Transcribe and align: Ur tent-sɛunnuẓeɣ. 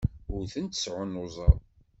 Ur 0.33 0.43
tent-sɛunnuẓeɣ. 0.53 1.55